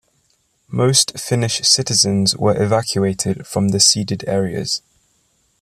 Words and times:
Most 0.71 1.15
Finnish 1.19 1.61
citizens 1.61 2.35
were 2.35 2.59
evacuated 2.59 3.45
from 3.45 3.67
the 3.67 3.79
ceded 3.79 4.27
areas. 4.27 4.81